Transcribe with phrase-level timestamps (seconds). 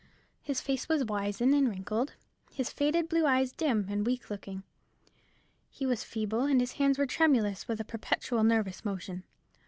[0.41, 2.13] His face was wizen and wrinkled,
[2.51, 4.63] his faded blue eyes dim and weak looking.
[5.69, 9.25] He was feeble, and his hands were tremulous with a perpetual nervous motion.